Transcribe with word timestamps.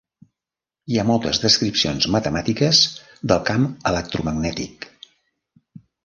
Hi 0.91 0.95
ha 0.99 1.03
moltes 1.09 1.39
descripcions 1.41 2.07
matemàtiques 2.15 2.79
del 3.31 3.41
camp 3.51 3.67
electromagnètic. 3.91 4.89